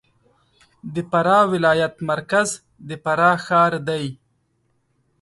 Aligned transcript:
د 0.93 0.95
فراه 1.09 1.45
ولایت 1.53 1.93
مرکز 2.09 2.47
د 2.87 2.89
فراه 3.03 3.37
ښار 3.45 3.73
دی 3.87 4.05